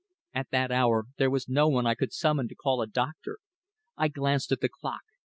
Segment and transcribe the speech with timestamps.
[0.33, 3.37] At that hour there was no one I could summon to call a doctor.
[3.95, 5.01] I glanced at the clock.